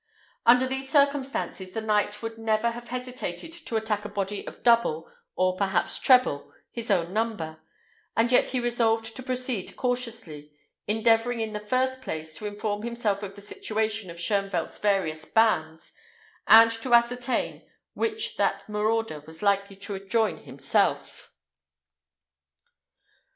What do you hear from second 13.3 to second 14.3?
the situation of